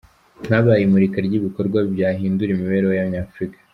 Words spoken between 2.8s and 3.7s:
y’Abanyafurika.